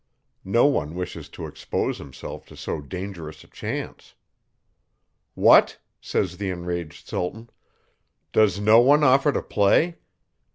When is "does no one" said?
8.33-9.03